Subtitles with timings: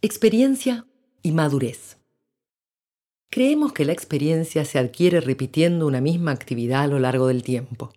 [0.00, 0.86] Experiencia
[1.24, 1.98] y madurez.
[3.30, 7.92] Creemos que la experiencia se adquiere repitiendo una misma actividad a lo largo del tiempo.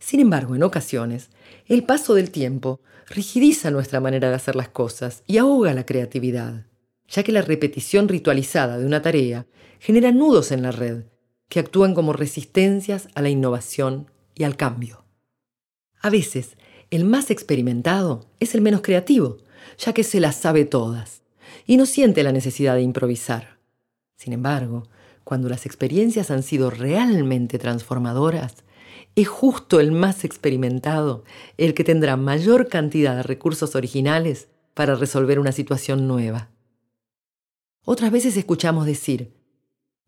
[0.00, 1.30] Sin embargo, en ocasiones,
[1.66, 6.66] el paso del tiempo rigidiza nuestra manera de hacer las cosas y ahoga la creatividad,
[7.06, 9.46] ya que la repetición ritualizada de una tarea
[9.78, 11.04] genera nudos en la red
[11.48, 15.04] que actúan como resistencias a la innovación y al cambio.
[16.00, 16.56] A veces,
[16.90, 19.38] el más experimentado es el menos creativo,
[19.78, 21.22] ya que se las sabe todas
[21.66, 23.58] y no siente la necesidad de improvisar.
[24.16, 24.88] Sin embargo,
[25.24, 28.64] cuando las experiencias han sido realmente transformadoras,
[29.14, 31.24] es justo el más experimentado
[31.56, 36.50] el que tendrá mayor cantidad de recursos originales para resolver una situación nueva.
[37.84, 39.32] Otras veces escuchamos decir,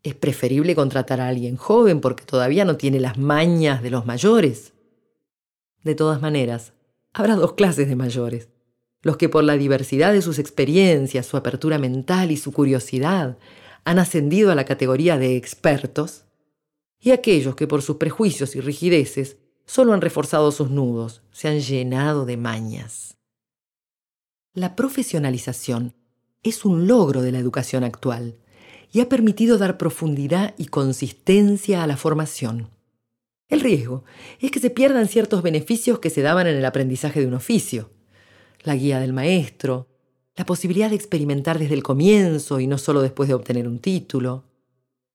[0.03, 4.73] es preferible contratar a alguien joven porque todavía no tiene las mañas de los mayores.
[5.83, 6.73] De todas maneras,
[7.13, 8.49] habrá dos clases de mayores.
[9.01, 13.37] Los que por la diversidad de sus experiencias, su apertura mental y su curiosidad
[13.83, 16.25] han ascendido a la categoría de expertos,
[16.99, 21.59] y aquellos que por sus prejuicios y rigideces solo han reforzado sus nudos, se han
[21.59, 23.17] llenado de mañas.
[24.53, 25.95] La profesionalización
[26.43, 28.37] es un logro de la educación actual
[28.91, 32.69] y ha permitido dar profundidad y consistencia a la formación.
[33.47, 34.03] El riesgo
[34.39, 37.89] es que se pierdan ciertos beneficios que se daban en el aprendizaje de un oficio.
[38.63, 39.87] La guía del maestro,
[40.35, 44.43] la posibilidad de experimentar desde el comienzo y no solo después de obtener un título,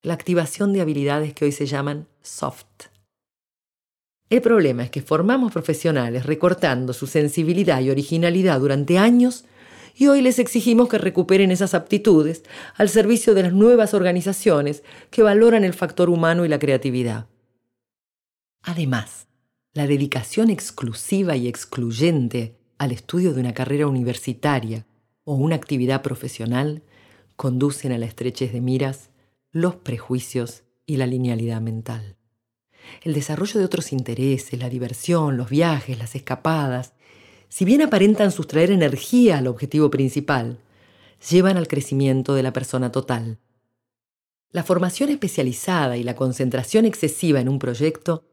[0.03, 2.87] la activación de habilidades que hoy se llaman soft.
[4.29, 9.45] El problema es que formamos profesionales recortando su sensibilidad y originalidad durante años
[9.95, 12.43] y hoy les exigimos que recuperen esas aptitudes
[12.75, 17.27] al servicio de las nuevas organizaciones que valoran el factor humano y la creatividad.
[18.63, 19.29] Además,
[19.73, 24.87] la dedicación exclusiva y excluyente al estudio de una carrera universitaria
[25.25, 26.83] o una actividad profesional
[27.37, 29.11] conducen a la estrechez de miras,
[29.53, 32.17] los prejuicios y la linealidad mental.
[33.03, 36.93] El desarrollo de otros intereses, la diversión, los viajes, las escapadas,
[37.49, 40.59] si bien aparentan sustraer energía al objetivo principal,
[41.31, 43.39] llevan al crecimiento de la persona total.
[44.51, 48.25] La formación especializada y la concentración excesiva en un proyecto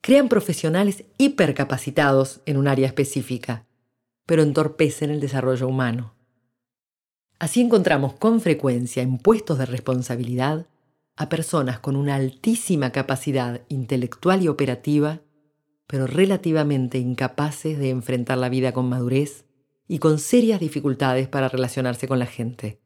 [0.00, 3.66] crean profesionales hipercapacitados en un área específica,
[4.26, 6.14] pero entorpecen el desarrollo humano.
[7.38, 10.66] Así encontramos con frecuencia en puestos de responsabilidad
[11.16, 15.20] a personas con una altísima capacidad intelectual y operativa,
[15.86, 19.44] pero relativamente incapaces de enfrentar la vida con madurez
[19.88, 22.80] y con serias dificultades para relacionarse con la gente.